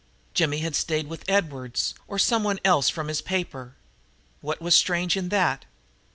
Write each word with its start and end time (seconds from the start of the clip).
Jimmy 0.33 0.61
had 0.61 0.75
stayed 0.75 1.07
with 1.07 1.23
Edwards 1.27 1.93
or 2.07 2.17
someone 2.17 2.59
else 2.65 2.89
from 2.89 3.07
his 3.07 3.21
paper. 3.21 3.75
What 4.41 4.59
was 4.59 4.73
strange 4.73 5.15
in 5.15 5.29
that? 5.29 5.65